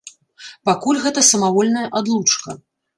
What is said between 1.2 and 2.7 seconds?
самавольная адлучка.